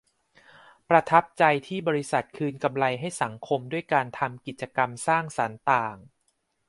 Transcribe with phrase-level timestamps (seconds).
[0.89, 5.95] ประทับใจที่บริษัทคืนกำไรให้สังคมด้วยการทำกิจกรรมสร้างสรรค์ต่าง